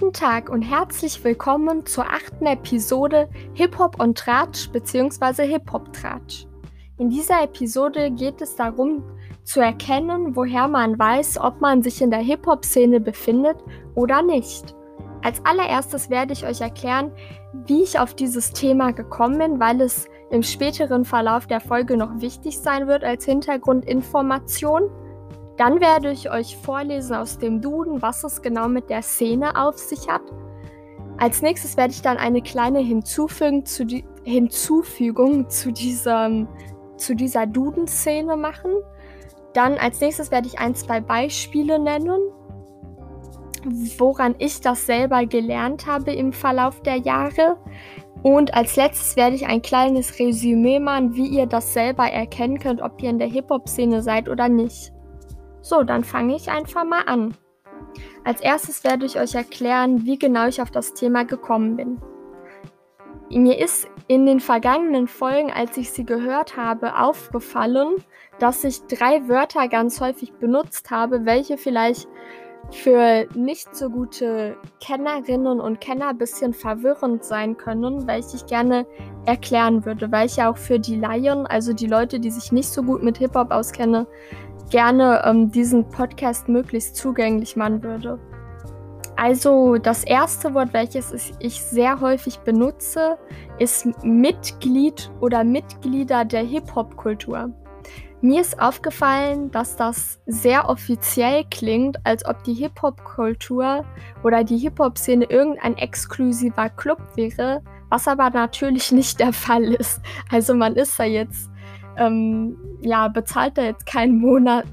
[0.00, 5.46] Guten Tag und herzlich willkommen zur achten Episode Hip-Hop und Tratsch bzw.
[5.46, 6.46] Hip-Hop-Tratsch.
[6.98, 9.04] In dieser Episode geht es darum,
[9.44, 13.56] zu erkennen, woher man weiß, ob man sich in der Hip-Hop-Szene befindet
[13.94, 14.74] oder nicht.
[15.22, 17.12] Als allererstes werde ich euch erklären,
[17.66, 22.20] wie ich auf dieses Thema gekommen bin, weil es im späteren Verlauf der Folge noch
[22.20, 24.90] wichtig sein wird als Hintergrundinformation.
[25.56, 29.78] Dann werde ich euch vorlesen aus dem Duden, was es genau mit der Szene auf
[29.78, 30.22] sich hat.
[31.16, 36.48] Als nächstes werde ich dann eine kleine Hinzufügung zu, die, Hinzufügung zu, diesem,
[36.96, 38.72] zu dieser Duden-Szene machen.
[39.52, 42.20] Dann als nächstes werde ich ein, zwei Beispiele nennen,
[43.98, 47.56] woran ich das selber gelernt habe im Verlauf der Jahre.
[48.24, 52.82] Und als letztes werde ich ein kleines Resümee machen, wie ihr das selber erkennen könnt,
[52.82, 54.93] ob ihr in der Hip-Hop-Szene seid oder nicht.
[55.64, 57.34] So, dann fange ich einfach mal an.
[58.22, 62.02] Als erstes werde ich euch erklären, wie genau ich auf das Thema gekommen bin.
[63.30, 67.94] Mir ist in den vergangenen Folgen, als ich sie gehört habe, aufgefallen,
[68.38, 72.08] dass ich drei Wörter ganz häufig benutzt habe, welche vielleicht
[72.70, 78.86] für nicht so gute Kennerinnen und Kenner ein bisschen verwirrend sein können, welche ich gerne
[79.24, 82.68] erklären würde, weil ich ja auch für die Laien, also die Leute, die sich nicht
[82.68, 84.06] so gut mit Hip-Hop auskennen,
[84.70, 88.18] gerne ähm, diesen Podcast möglichst zugänglich machen würde.
[89.16, 93.16] Also das erste Wort, welches ich sehr häufig benutze,
[93.58, 97.52] ist Mitglied oder Mitglieder der Hip-Hop-Kultur.
[98.20, 103.84] Mir ist aufgefallen, dass das sehr offiziell klingt, als ob die Hip-Hop-Kultur
[104.24, 110.00] oder die Hip-Hop-Szene irgendein exklusiver Club wäre, was aber natürlich nicht der Fall ist.
[110.30, 111.50] Also man ist da jetzt
[111.96, 114.64] ähm, ja, bezahlt da jetzt keinen Monat,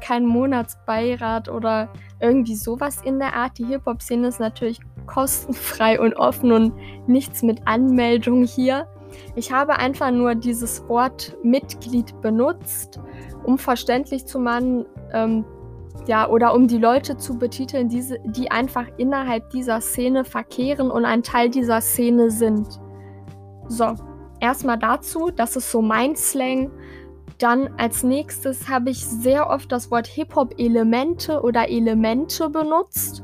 [0.00, 1.88] keinen Monatsbeirat oder
[2.20, 3.58] irgendwie sowas in der Art.
[3.58, 6.72] Die Hip-Hop-Szene ist natürlich kostenfrei und offen und
[7.06, 8.86] nichts mit Anmeldung hier.
[9.36, 13.00] Ich habe einfach nur dieses Wort Mitglied benutzt,
[13.44, 15.44] um verständlich zu machen, ähm,
[16.06, 21.04] ja, oder um die Leute zu betiteln, diese, die einfach innerhalb dieser Szene verkehren und
[21.04, 22.80] ein Teil dieser Szene sind.
[23.68, 23.94] So,
[24.40, 26.70] erstmal dazu, das ist so mein Slang.
[27.38, 33.22] Dann als nächstes habe ich sehr oft das Wort Hip-Hop-Elemente oder Elemente benutzt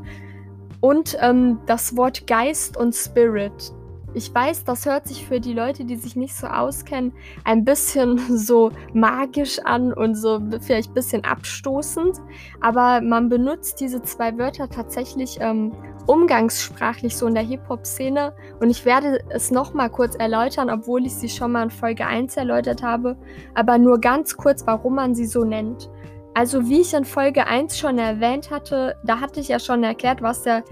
[0.80, 3.72] und ähm, das Wort Geist und Spirit.
[4.16, 8.18] Ich weiß, das hört sich für die Leute, die sich nicht so auskennen, ein bisschen
[8.36, 12.20] so magisch an und so vielleicht ein bisschen abstoßend.
[12.60, 15.72] Aber man benutzt diese zwei Wörter tatsächlich ähm,
[16.06, 18.32] umgangssprachlich so in der Hip-Hop-Szene.
[18.60, 22.36] Und ich werde es nochmal kurz erläutern, obwohl ich sie schon mal in Folge 1
[22.36, 23.16] erläutert habe.
[23.54, 25.90] Aber nur ganz kurz, warum man sie so nennt.
[26.34, 30.20] Also wie ich in Folge 1 schon erwähnt hatte, da hatte ich ja schon erklärt,
[30.20, 30.64] was der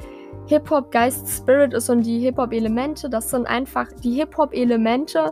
[0.46, 3.08] Hip-Hop Geist Spirit ist und die Hip-Hop-Elemente.
[3.08, 5.30] Das sind einfach die Hip-Hop-Elemente.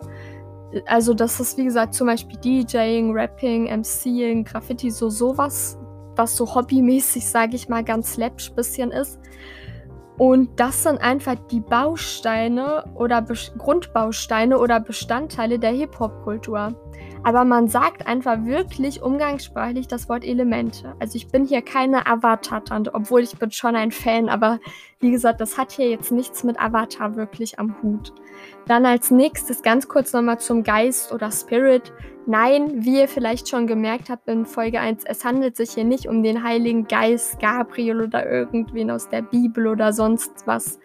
[0.86, 5.76] Also das ist wie gesagt zum Beispiel DJing, Rapping, MCing, Graffiti, so sowas,
[6.14, 9.18] was so hobbymäßig, sage ich mal, ganz läppsch bisschen ist.
[10.20, 16.74] Und das sind einfach die Bausteine oder Be Grundbausteine oder Bestandteile der Hip-Hop-Kultur.
[17.22, 20.94] Aber man sagt einfach wirklich umgangssprachlich das Wort Elemente.
[21.00, 24.58] Also ich bin hier keine Avatar-Tante, obwohl ich bin schon ein Fan, aber
[25.00, 28.12] wie gesagt, das hat hier jetzt nichts mit Avatar wirklich am Hut.
[28.66, 31.92] Dann als nächstes ganz kurz nochmal zum Geist oder Spirit.
[32.26, 36.06] Nein, wie ihr vielleicht schon gemerkt habt in Folge 1, es handelt sich hier nicht
[36.06, 40.78] um den Heiligen Geist, Gabriel oder irgendwen aus der Bibel oder sonst was.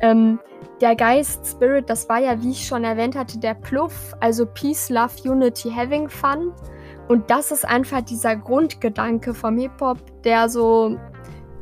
[0.00, 0.40] Ähm,
[0.80, 4.90] der Geist, Spirit, das war ja, wie ich schon erwähnt hatte, der Pluff, also Peace,
[4.90, 6.52] Love, Unity, Having Fun.
[7.08, 10.98] Und das ist einfach dieser Grundgedanke vom Hip-Hop, der so,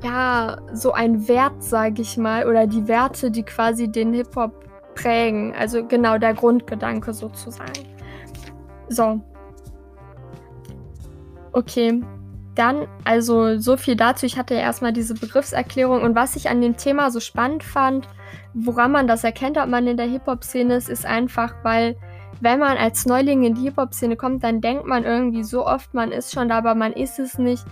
[0.02, 4.52] ja, so ein Wert, sage ich mal, oder die Werte, die quasi den Hip-Hop
[4.94, 5.54] prägen.
[5.58, 7.86] Also genau der Grundgedanke sozusagen.
[8.88, 9.20] So.
[11.52, 12.02] Okay.
[12.54, 14.26] Dann, also so viel dazu.
[14.26, 18.08] Ich hatte ja erstmal diese Begriffserklärung und was ich an dem Thema so spannend fand,
[18.54, 21.96] woran man das erkennt, ob man in der Hip-Hop-Szene ist, ist einfach, weil
[22.40, 26.10] wenn man als Neuling in die Hip-Hop-Szene kommt, dann denkt man irgendwie so oft, man
[26.10, 27.64] ist schon da, aber man ist es nicht.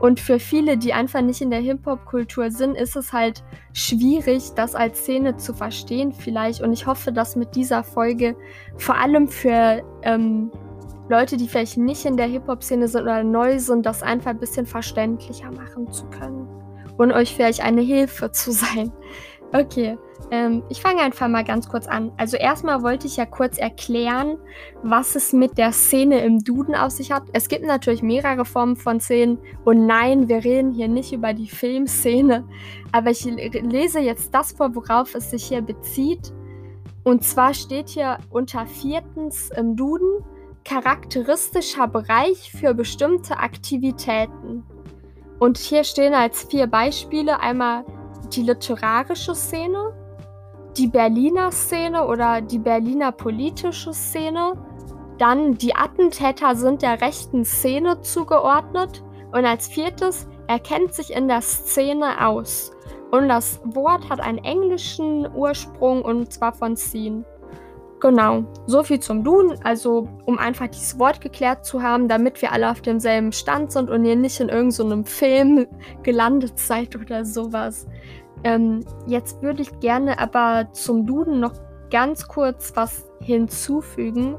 [0.00, 4.74] Und für viele, die einfach nicht in der Hip-Hop-Kultur sind, ist es halt schwierig, das
[4.74, 6.60] als Szene zu verstehen vielleicht.
[6.60, 8.36] Und ich hoffe, dass mit dieser Folge
[8.76, 10.50] vor allem für ähm,
[11.08, 14.66] Leute, die vielleicht nicht in der Hip-Hop-Szene sind oder neu sind, das einfach ein bisschen
[14.66, 16.48] verständlicher machen zu können.
[16.96, 18.90] Und euch vielleicht eine Hilfe zu sein.
[19.52, 19.96] Okay,
[20.30, 22.12] ähm, ich fange einfach mal ganz kurz an.
[22.16, 24.38] Also erstmal wollte ich ja kurz erklären,
[24.82, 27.22] was es mit der Szene im Duden auf sich hat.
[27.32, 31.48] Es gibt natürlich mehrere Formen von Szenen und nein, wir reden hier nicht über die
[31.48, 32.44] Filmszene,
[32.92, 36.32] aber ich lese jetzt das vor, worauf es sich hier bezieht.
[37.04, 40.24] Und zwar steht hier unter viertens im Duden
[40.64, 44.64] charakteristischer Bereich für bestimmte Aktivitäten.
[45.38, 47.84] Und hier stehen als vier Beispiele einmal
[48.34, 49.92] die literarische Szene,
[50.76, 54.52] die Berliner Szene oder die Berliner politische Szene.
[55.18, 59.02] Dann die Attentäter sind der rechten Szene zugeordnet.
[59.32, 62.72] Und als viertes, er kennt sich in der Szene aus.
[63.10, 67.24] Und das Wort hat einen englischen Ursprung und zwar von Scene.
[68.00, 69.58] Genau, so viel zum Duden.
[69.64, 73.88] Also, um einfach dieses Wort geklärt zu haben, damit wir alle auf demselben Stand sind
[73.88, 75.66] und ihr nicht in irgendeinem so Film
[76.02, 77.86] gelandet seid oder sowas.
[78.44, 81.54] Ähm, jetzt würde ich gerne aber zum Duden noch
[81.90, 84.36] ganz kurz was hinzufügen.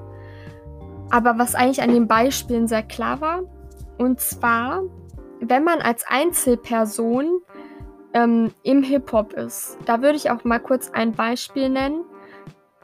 [1.09, 3.41] Aber was eigentlich an den Beispielen sehr klar war.
[3.97, 4.83] Und zwar,
[5.39, 7.39] wenn man als Einzelperson
[8.13, 12.03] ähm, im Hip-Hop ist, da würde ich auch mal kurz ein Beispiel nennen.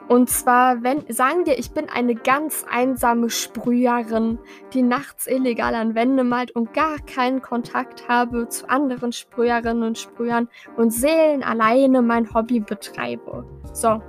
[0.08, 4.38] Und zwar, wenn, sagen wir, ich bin eine ganz einsame Sprüherin,
[4.74, 9.98] die nachts illegal an Wände malt und gar keinen Kontakt habe zu anderen Sprüherinnen und
[9.98, 13.46] Sprühern und Seelen alleine mein Hobby betreibe.
[13.72, 14.02] So,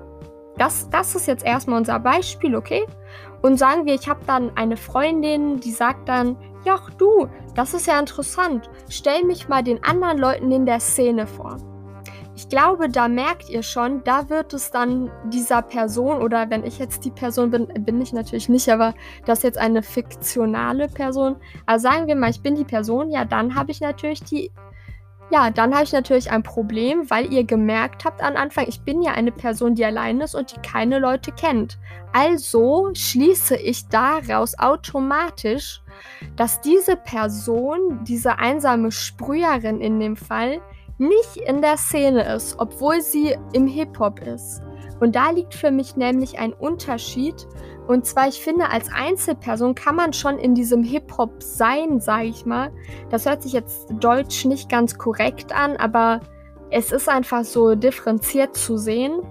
[0.58, 2.86] das, das ist jetzt erstmal unser Beispiel, okay?
[3.42, 7.88] Und sagen wir, ich habe dann eine Freundin, die sagt dann, ja, du, das ist
[7.88, 11.58] ja interessant, stell mich mal den anderen Leuten in der Szene vor.
[12.38, 16.80] Ich glaube, da merkt ihr schon, da wird es dann dieser Person, oder wenn ich
[16.80, 18.94] jetzt die Person bin, bin ich natürlich nicht, aber
[19.26, 21.38] das ist jetzt eine fiktionale Person.
[21.66, 24.52] Also sagen wir mal, ich bin die Person, ja, dann habe ich natürlich die.
[25.32, 29.02] Ja, dann habe ich natürlich ein Problem, weil ihr gemerkt habt am Anfang, ich bin
[29.02, 31.80] ja eine Person, die allein ist und die keine Leute kennt.
[32.14, 35.82] Also schließe ich daraus automatisch,
[36.36, 40.62] dass diese Person, diese einsame Sprüherin in dem Fall,
[40.98, 44.62] nicht in der Szene ist, obwohl sie im Hip-Hop ist.
[45.00, 47.48] Und da liegt für mich nämlich ein Unterschied.
[47.88, 52.46] Und zwar, ich finde, als Einzelperson kann man schon in diesem Hip-Hop sein, sage ich
[52.46, 52.72] mal.
[53.10, 56.22] Das hört sich jetzt deutsch nicht ganz korrekt an, aber
[56.72, 59.22] es ist einfach so differenziert zu sehen.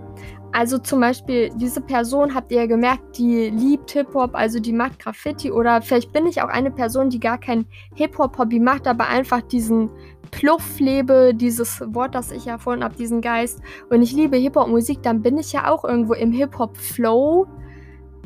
[0.53, 5.51] Also zum Beispiel, diese Person habt ihr gemerkt, die liebt Hip-Hop, also die macht Graffiti.
[5.51, 7.67] Oder vielleicht bin ich auch eine Person, die gar kein
[7.97, 9.91] Hip-Hop-Hobby macht, aber einfach diesen
[10.35, 13.61] Pluff lebe, dieses Wort, das ich erfunden habe, diesen Geist.
[13.89, 17.47] Und ich liebe Hip-Hop-Musik, dann bin ich ja auch irgendwo im Hip-Hop-Flow.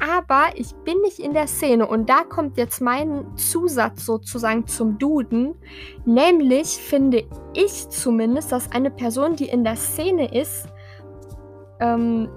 [0.00, 1.86] Aber ich bin nicht in der Szene.
[1.86, 5.54] Und da kommt jetzt mein Zusatz sozusagen zum Duden.
[6.06, 10.68] Nämlich finde ich zumindest, dass eine Person, die in der Szene ist,
[11.80, 12.28] ähm,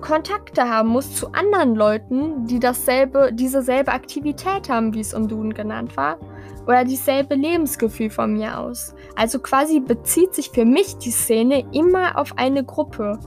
[0.00, 5.54] Kontakte haben muss zu anderen Leuten, die dasselbe, dieselbe Aktivität haben, wie es im Duden
[5.54, 6.18] genannt war,
[6.66, 8.94] oder dieselbe Lebensgefühl von mir aus.
[9.16, 13.18] Also quasi bezieht sich für mich die Szene immer auf eine Gruppe.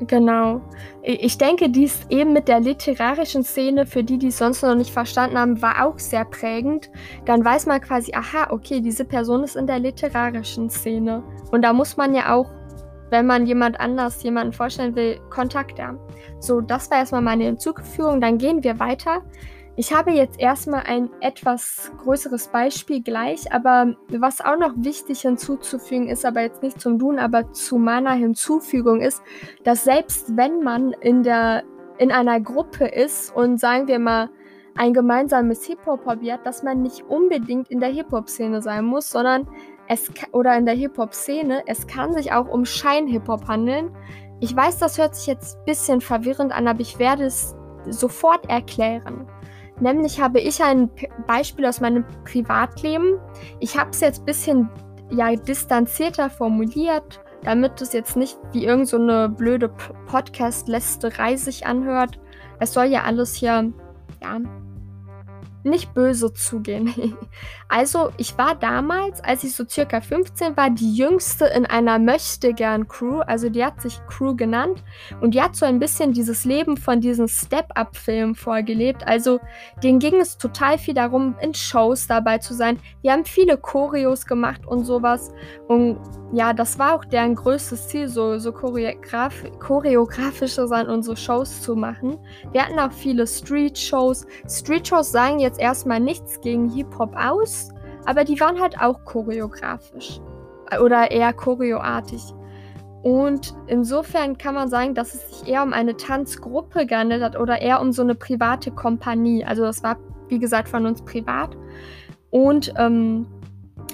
[0.00, 0.60] Genau.
[1.02, 4.90] Ich denke, dies eben mit der literarischen Szene, für die, die es sonst noch nicht
[4.90, 6.90] verstanden haben, war auch sehr prägend.
[7.24, 11.22] Dann weiß man quasi, aha, okay, diese Person ist in der literarischen Szene.
[11.50, 12.50] Und da muss man ja auch,
[13.10, 15.98] wenn man jemand anders jemanden vorstellen will, Kontakt haben.
[16.40, 18.20] So, das war erstmal meine Hinzufügung.
[18.20, 19.22] Dann gehen wir weiter.
[19.78, 26.08] Ich habe jetzt erstmal ein etwas größeres Beispiel gleich, aber was auch noch wichtig hinzuzufügen
[26.08, 29.22] ist, aber jetzt nicht zum Tun, aber zu meiner Hinzufügung ist,
[29.64, 31.62] dass selbst wenn man in der
[31.98, 34.30] in einer Gruppe ist und sagen wir mal
[34.76, 39.48] ein gemeinsames Hip-Hop-Hobby hat, dass man nicht unbedingt in der Hip-Hop-Szene sein muss, sondern
[39.88, 43.90] es oder in der Hip-Hop-Szene, es kann sich auch um Schein-Hip-Hop handeln.
[44.40, 47.54] Ich weiß, das hört sich jetzt ein bisschen verwirrend an, aber ich werde es
[47.88, 49.26] sofort erklären.
[49.80, 50.90] Nämlich habe ich ein
[51.26, 53.18] Beispiel aus meinem Privatleben.
[53.60, 54.70] Ich habe es jetzt ein bisschen
[55.10, 59.68] ja, distanzierter formuliert, damit es jetzt nicht wie irgendeine so blöde
[60.06, 62.18] Podcast-Lästerei sich anhört.
[62.58, 63.72] Es soll ja alles hier
[64.22, 64.40] ja,
[65.66, 66.94] nicht böse zugehen.
[67.68, 73.20] also, ich war damals, als ich so circa 15 war, die jüngste in einer Möchtegern-Crew.
[73.20, 74.82] Also, die hat sich Crew genannt.
[75.20, 79.06] Und die hat so ein bisschen dieses Leben von diesen Step-Up-Filmen vorgelebt.
[79.06, 79.40] Also,
[79.82, 82.78] denen ging es total viel darum, in Shows dabei zu sein.
[83.02, 85.32] Die haben viele Choreos gemacht und sowas.
[85.68, 85.98] Und
[86.32, 91.62] ja, das war auch deren größtes Ziel, so, so choreograf choreografische sein und so Shows
[91.62, 92.18] zu machen.
[92.52, 94.26] Wir hatten auch viele Street-Shows.
[94.48, 97.70] Street-Shows sagen jetzt erstmal nichts gegen Hip-Hop aus,
[98.04, 100.20] aber die waren halt auch choreografisch.
[100.80, 102.20] oder eher choreoartig.
[103.04, 107.62] Und insofern kann man sagen, dass es sich eher um eine Tanzgruppe gehandelt hat oder
[107.62, 109.44] eher um so eine private Kompanie.
[109.44, 109.96] Also das war,
[110.28, 111.56] wie gesagt, von uns privat.
[112.30, 113.28] Und ähm,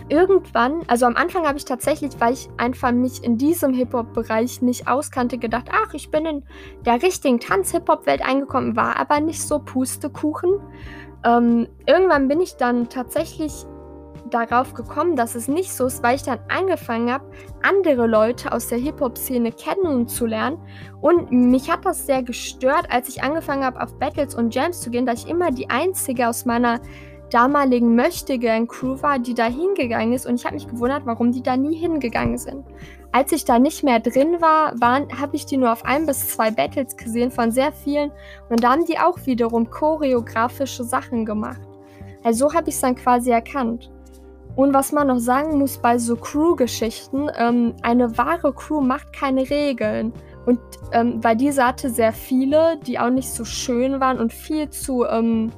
[0.08, 4.88] irgendwann, also am Anfang habe ich tatsächlich, weil ich einfach mich in diesem Hip-Hop-Bereich nicht
[4.88, 6.44] auskannte, gedacht, ach, ich bin in
[6.86, 10.58] der richtigen Tanz-Hip-Hop-Welt eingekommen, war aber nicht so Pustekuchen.
[11.24, 13.66] Ähm, irgendwann bin ich dann tatsächlich
[14.30, 17.24] darauf gekommen, dass es nicht so ist, weil ich dann angefangen habe,
[17.62, 20.58] andere Leute aus der Hip-Hop-Szene kennenzulernen.
[21.00, 24.90] Und mich hat das sehr gestört, als ich angefangen habe, auf Battles und Jams zu
[24.90, 26.80] gehen, dass ich immer die Einzige aus meiner
[27.32, 30.26] damaligen Möchtegern-Crew war, die da hingegangen ist.
[30.26, 32.64] Und ich habe mich gewundert, warum die da nie hingegangen sind.
[33.10, 36.50] Als ich da nicht mehr drin war, habe ich die nur auf ein bis zwei
[36.50, 38.10] Battles gesehen von sehr vielen.
[38.48, 41.60] Und da haben die auch wiederum choreografische Sachen gemacht.
[42.24, 43.90] Also so habe ich es dann quasi erkannt.
[44.54, 49.48] Und was man noch sagen muss bei so Crew-Geschichten, ähm, eine wahre Crew macht keine
[49.48, 50.12] Regeln.
[50.44, 50.58] Und
[50.92, 55.04] ähm, bei dieser hatte sehr viele, die auch nicht so schön waren und viel zu
[55.06, 55.52] ähm,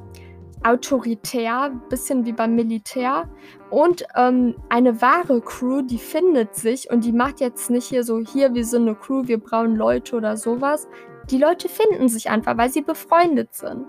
[0.64, 3.28] autoritär, bisschen wie beim Militär.
[3.70, 8.20] Und ähm, eine wahre Crew, die findet sich und die macht jetzt nicht hier so,
[8.20, 10.88] hier, wir sind eine Crew, wir brauchen Leute oder sowas.
[11.30, 13.86] Die Leute finden sich einfach, weil sie befreundet sind.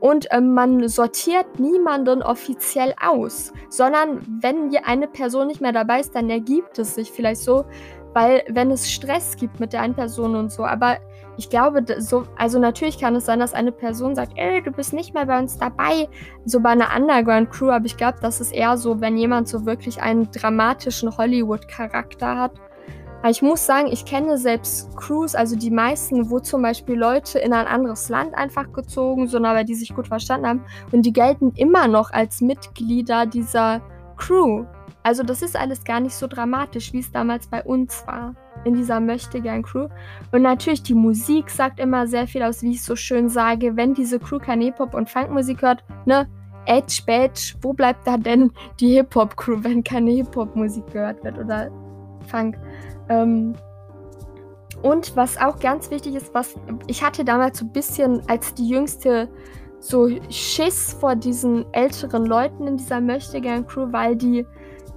[0.00, 6.00] Und ähm, man sortiert niemanden offiziell aus, sondern wenn hier eine Person nicht mehr dabei
[6.00, 7.64] ist, dann ergibt es sich vielleicht so,
[8.14, 10.98] weil wenn es Stress gibt mit der einen Person und so, aber
[11.38, 14.92] ich glaube, so, also natürlich kann es sein, dass eine Person sagt, ey, du bist
[14.92, 16.08] nicht mehr bei uns dabei,
[16.44, 20.02] so bei einer Underground-Crew, aber ich glaube, das ist eher so, wenn jemand so wirklich
[20.02, 22.52] einen dramatischen Hollywood-Charakter hat.
[23.20, 27.38] Aber ich muss sagen, ich kenne selbst Crews, also die meisten, wo zum Beispiel Leute
[27.38, 31.12] in ein anderes Land einfach gezogen sind, aber die sich gut verstanden haben und die
[31.12, 33.80] gelten immer noch als Mitglieder dieser
[34.16, 34.64] Crew.
[35.04, 38.34] Also das ist alles gar nicht so dramatisch, wie es damals bei uns war
[38.64, 39.88] in dieser Möchtegern-Crew.
[40.32, 43.76] Und natürlich, die Musik sagt immer sehr viel aus, wie ich so schön sage.
[43.76, 46.28] Wenn diese Crew keine Hip-Hop und Funk-Musik hört, ne?
[46.66, 51.70] Edge, Badge, wo bleibt da denn die Hip-Hop-Crew, wenn keine Hip-Hop-Musik gehört wird oder
[52.26, 52.58] Funk?
[53.08, 53.54] Ähm,
[54.82, 56.54] und was auch ganz wichtig ist, was
[56.86, 59.28] ich hatte damals so ein bisschen als die jüngste
[59.80, 64.44] so Schiss vor diesen älteren Leuten in dieser Möchtegern-Crew, weil die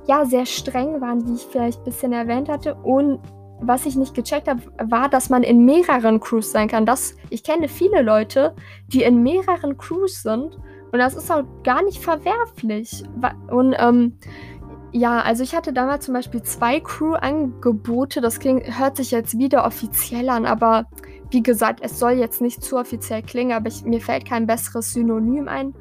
[0.08, 2.76] ja sehr streng waren, wie ich vielleicht ein bisschen erwähnt hatte.
[2.76, 3.20] Und
[3.62, 6.86] was ich nicht gecheckt habe, war, dass man in mehreren Crews sein kann.
[6.86, 8.56] Das, ich kenne viele Leute,
[8.88, 10.58] die in mehreren Crews sind
[10.92, 13.04] und das ist auch gar nicht verwerflich.
[13.50, 14.18] Und ähm,
[14.92, 18.20] ja, also ich hatte damals zum Beispiel zwei Crew-Angebote.
[18.20, 20.88] Das klingt, hört sich jetzt wieder offiziell an, aber
[21.30, 24.92] wie gesagt, es soll jetzt nicht zu offiziell klingen, aber ich, mir fällt kein besseres
[24.92, 25.74] Synonym ein.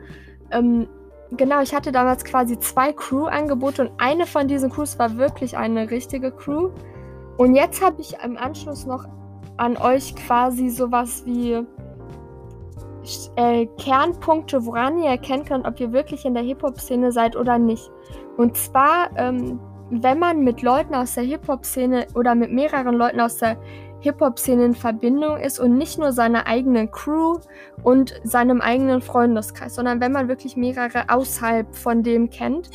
[0.53, 0.87] Ähm,
[1.33, 5.91] genau, ich hatte damals quasi zwei Crew-Angebote und eine von diesen Crews war wirklich eine
[5.91, 6.71] richtige Crew.
[7.41, 9.07] Und jetzt habe ich im Anschluss noch
[9.57, 11.65] an euch quasi sowas wie
[13.37, 17.91] äh, Kernpunkte, woran ihr erkennen könnt, ob ihr wirklich in der Hip-Hop-Szene seid oder nicht.
[18.37, 23.39] Und zwar, ähm, wenn man mit Leuten aus der Hip-Hop-Szene oder mit mehreren Leuten aus
[23.39, 23.57] der
[24.01, 27.39] Hip-Hop-Szene in Verbindung ist und nicht nur seine eigene Crew
[27.83, 32.69] und seinem eigenen Freundeskreis, sondern wenn man wirklich mehrere außerhalb von dem kennt,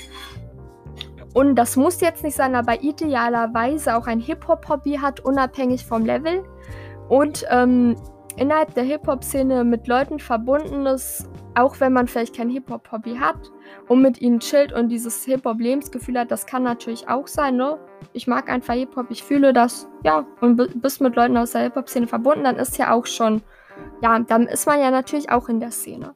[1.35, 6.45] und das muss jetzt nicht sein, aber idealerweise auch ein Hip-Hop-Hobby hat, unabhängig vom Level.
[7.09, 7.97] Und ähm,
[8.37, 13.51] innerhalb der Hip-Hop-Szene mit Leuten verbunden ist, auch wenn man vielleicht kein Hip-Hop-Hobby hat
[13.89, 17.79] und mit ihnen chillt und dieses Hip-Hop-Lebensgefühl hat, das kann natürlich auch sein, ne?
[18.13, 22.07] Ich mag einfach Hip-Hop, ich fühle das, ja, und bist mit Leuten aus der Hip-Hop-Szene
[22.07, 23.41] verbunden, dann ist ja auch schon,
[24.01, 26.15] ja, dann ist man ja natürlich auch in der Szene.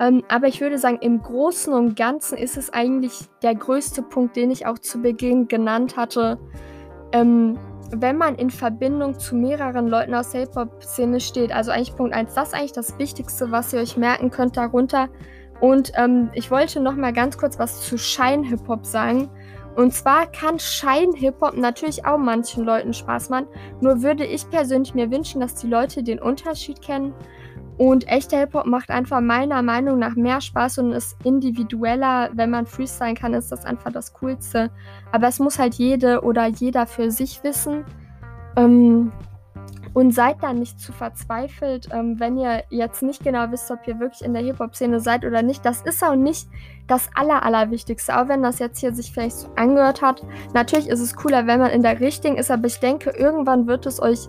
[0.00, 4.36] Ähm, aber ich würde sagen, im Großen und Ganzen ist es eigentlich der größte Punkt,
[4.36, 6.38] den ich auch zu Beginn genannt hatte.
[7.12, 7.58] Ähm,
[7.90, 12.34] wenn man in Verbindung zu mehreren Leuten aus der Hip-Hop-Szene steht, also eigentlich Punkt 1,
[12.34, 15.08] das ist eigentlich das Wichtigste, was ihr euch merken könnt darunter.
[15.60, 19.30] Und ähm, ich wollte noch mal ganz kurz was zu Schein-Hip-Hop sagen.
[19.76, 23.46] Und zwar kann Schein-Hip-Hop natürlich auch manchen Leuten Spaß machen.
[23.80, 27.14] Nur würde ich persönlich mir wünschen, dass die Leute den Unterschied kennen
[27.76, 32.30] und echter Hip-Hop macht einfach meiner Meinung nach mehr Spaß und ist individueller.
[32.32, 34.70] Wenn man freestylen kann, ist das einfach das Coolste.
[35.10, 37.84] Aber es muss halt jede oder jeder für sich wissen.
[38.56, 39.10] Ähm,
[39.92, 44.00] und seid da nicht zu verzweifelt, ähm, wenn ihr jetzt nicht genau wisst, ob ihr
[44.00, 45.64] wirklich in der Hip-Hop-Szene seid oder nicht.
[45.64, 46.48] Das ist auch nicht
[46.88, 50.24] das Aller, Allerwichtigste, auch wenn das jetzt hier sich vielleicht so angehört hat.
[50.52, 53.86] Natürlich ist es cooler, wenn man in der richtigen ist, aber ich denke, irgendwann wird
[53.86, 54.28] es euch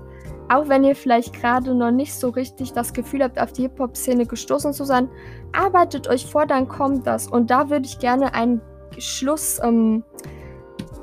[0.49, 4.25] auch wenn ihr vielleicht gerade noch nicht so richtig das Gefühl habt, auf die Hip-Hop-Szene
[4.25, 5.09] gestoßen zu sein,
[5.53, 7.27] arbeitet euch vor, dann kommt das.
[7.27, 8.61] Und da würde ich gerne einen
[8.97, 10.03] Schluss, ähm,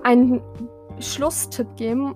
[0.02, 0.40] einen
[1.00, 2.14] Schlusstipp geben.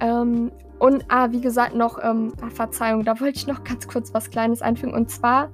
[0.00, 4.12] Ähm, und, ah, wie gesagt, noch, ähm, ah, Verzeihung, da wollte ich noch ganz kurz
[4.12, 4.94] was Kleines einfügen.
[4.94, 5.50] Und zwar,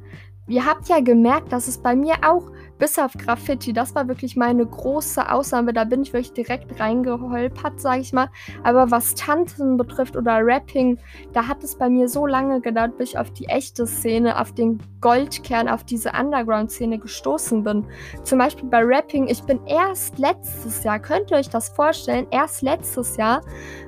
[0.49, 4.37] ihr habt ja gemerkt, dass es bei mir auch bis auf Graffiti, das war wirklich
[4.37, 5.75] meine große Ausnahme.
[5.75, 8.29] Da bin ich wirklich direkt reingeholpert, sage ich mal.
[8.65, 10.99] Aber was Tanzen betrifft oder Rapping,
[11.35, 14.53] da hat es bei mir so lange gedauert, bis ich auf die echte Szene, auf
[14.53, 17.87] den Goldkern, auf diese Underground-Szene gestoßen bin.
[18.25, 22.63] Zum Beispiel bei Rapping, ich bin erst letztes Jahr, könnt ihr euch das vorstellen, erst
[22.63, 23.43] letztes Jahr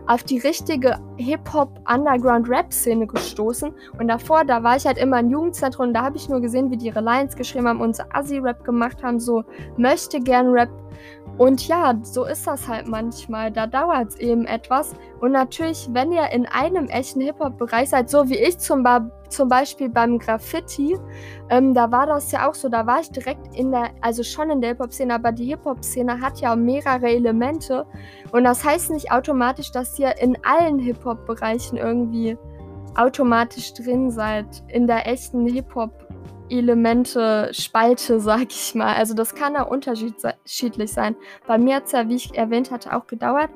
[0.06, 3.72] auf die richtige Hip-Hop-Underground-Rap-Szene gestoßen.
[3.98, 6.70] Und davor, da war ich halt immer im Jugendzentrum und da habe ich nur gesehen,
[6.70, 9.44] wie die Reliance geschrieben haben und so Assi-Rap gemacht haben, so
[9.76, 10.70] möchte gern Rap.
[11.38, 13.50] Und ja, so ist das halt manchmal.
[13.50, 14.94] Da dauert es eben etwas.
[15.20, 19.48] Und natürlich, wenn ihr in einem echten Hip-Hop-Bereich seid, so wie ich zum, ba zum
[19.48, 20.98] Beispiel beim Graffiti,
[21.48, 24.50] ähm, da war das ja auch so, da war ich direkt in der, also schon
[24.50, 27.86] in der Hip-Hop-Szene, aber die Hip-Hop-Szene hat ja mehrere Elemente.
[28.30, 32.36] Und das heißt nicht automatisch, dass ihr in allen Hip-Hop-Bereichen irgendwie
[32.94, 36.01] automatisch drin seid, in der echten Hip-Hop
[36.52, 38.94] Elemente Spalte, sag ich mal.
[38.94, 41.16] Also das kann auch unterschiedlich sein.
[41.46, 43.50] Bei mir hat es ja, wie ich erwähnt hatte, auch gedauert.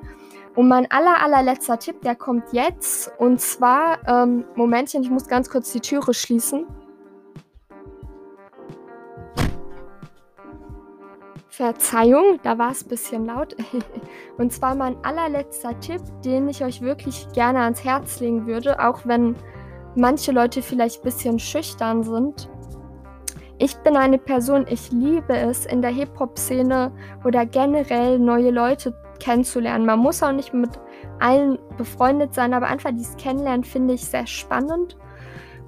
[0.54, 3.12] Und mein aller, allerletzter Tipp, der kommt jetzt.
[3.18, 6.66] Und zwar, ähm, Momentchen, ich muss ganz kurz die Türe schließen.
[11.48, 13.54] Verzeihung, da war es ein bisschen laut.
[14.38, 19.00] und zwar mein allerletzter Tipp, den ich euch wirklich gerne ans Herz legen würde, auch
[19.04, 19.36] wenn
[19.94, 22.48] manche Leute vielleicht ein bisschen schüchtern sind.
[23.58, 26.92] Ich bin eine Person, ich liebe es, in der Hip-Hop-Szene
[27.24, 29.86] oder generell neue Leute kennenzulernen.
[29.86, 30.70] Man muss auch nicht mit
[31.20, 34.98] allen befreundet sein, aber einfach dieses Kennenlernen finde ich sehr spannend.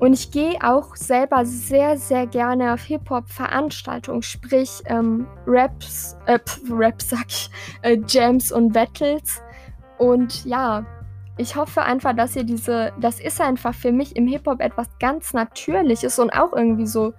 [0.00, 6.38] Und ich gehe auch selber sehr, sehr gerne auf Hip-Hop-Veranstaltungen, sprich ähm, Raps, äh,
[6.70, 7.50] Raps sag ich,
[7.82, 9.42] äh, Jams und Battles.
[9.96, 10.84] Und ja,
[11.36, 15.32] ich hoffe einfach, dass ihr diese, das ist einfach für mich im Hip-Hop etwas ganz
[15.32, 17.14] Natürliches und auch irgendwie so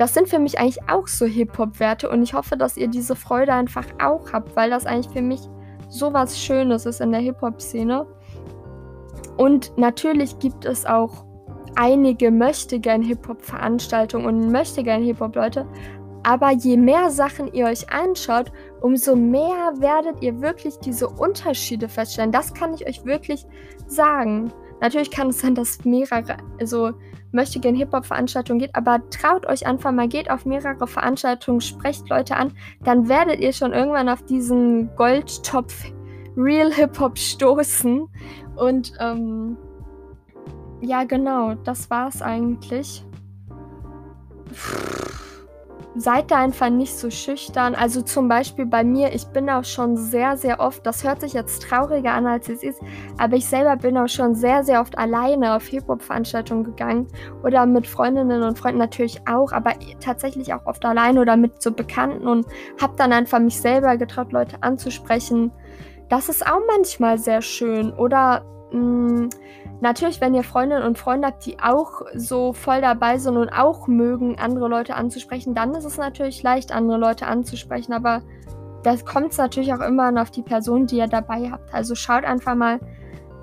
[0.00, 3.52] das sind für mich eigentlich auch so Hip-Hop-Werte und ich hoffe, dass ihr diese Freude
[3.52, 5.42] einfach auch habt, weil das eigentlich für mich
[5.90, 8.06] so was Schönes ist in der Hip-Hop-Szene.
[9.36, 11.26] Und natürlich gibt es auch
[11.76, 15.66] einige möchtegern Hip-Hop-Veranstaltungen und möchtegern Hip-Hop-Leute.
[16.22, 22.32] Aber je mehr Sachen ihr euch anschaut, umso mehr werdet ihr wirklich diese Unterschiede feststellen.
[22.32, 23.44] Das kann ich euch wirklich
[23.86, 24.50] sagen.
[24.80, 26.92] Natürlich kann es sein, dass mehrere, also
[27.32, 32.36] möchte gerne Hip-Hop-Veranstaltungen geht, aber traut euch einfach mal, geht auf mehrere Veranstaltungen, sprecht Leute
[32.36, 32.52] an,
[32.84, 35.92] dann werdet ihr schon irgendwann auf diesen Goldtopf
[36.36, 38.06] Real Hip-Hop stoßen.
[38.56, 39.56] Und ähm,
[40.80, 43.04] ja, genau, das war's eigentlich.
[44.52, 45.09] Pff
[46.00, 47.74] seid da einfach nicht so schüchtern.
[47.74, 51.34] Also zum Beispiel bei mir, ich bin auch schon sehr, sehr oft, das hört sich
[51.34, 52.80] jetzt trauriger an, als es ist,
[53.18, 57.06] aber ich selber bin auch schon sehr, sehr oft alleine auf Hip-Hop-Veranstaltungen gegangen
[57.42, 61.70] oder mit Freundinnen und Freunden natürlich auch, aber tatsächlich auch oft alleine oder mit so
[61.70, 62.46] Bekannten und
[62.80, 65.52] habe dann einfach mich selber getraut, Leute anzusprechen.
[66.08, 67.92] Das ist auch manchmal sehr schön.
[67.92, 69.28] Oder mm,
[69.80, 73.86] Natürlich, wenn ihr Freundinnen und Freunde habt, die auch so voll dabei sind und auch
[73.86, 77.94] mögen, andere Leute anzusprechen, dann ist es natürlich leicht, andere Leute anzusprechen.
[77.94, 78.22] Aber
[78.82, 81.72] das kommt natürlich auch immer auf die Person, die ihr dabei habt.
[81.72, 82.78] Also schaut einfach mal.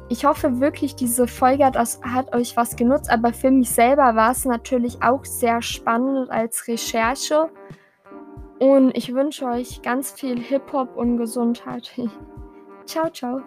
[0.10, 4.32] Ich hoffe wirklich, diese Folge hat, hat euch was genutzt, aber für mich selber war
[4.32, 7.50] es natürlich auch sehr spannend als Recherche.
[8.60, 11.92] Und ich wünsche euch ganz viel Hip-Hop und Gesundheit.
[12.86, 13.42] ciao, ciao.